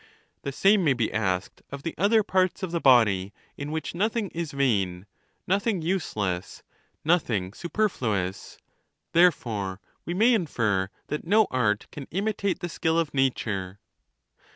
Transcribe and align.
The 0.41 0.51
same 0.51 0.83
may 0.83 0.93
be 0.93 1.13
asked 1.13 1.61
of 1.69 1.83
the 1.83 1.93
other 1.95 2.23
parts 2.23 2.63
of 2.63 2.71
the 2.71 2.81
body, 2.81 3.33
in 3.55 3.69
which 3.71 3.93
nothing 3.93 4.29
is 4.29 4.51
vain, 4.51 5.05
nothing 5.45 5.83
useless, 5.83 6.63
nothing 7.05 7.51
superflu 7.51 8.15
N/ 8.17 8.29
ous; 8.29 8.57
therefore 9.11 9.79
we 10.03 10.15
may 10.15 10.33
infer 10.33 10.89
that 11.09 11.27
no 11.27 11.45
art 11.51 11.85
can 11.91 12.07
imitate 12.09 12.61
the 12.61 12.67
skill 12.67 12.95
1^ 12.95 13.01
of 13.01 13.11
natuf 13.11 13.75
e. 13.75 13.77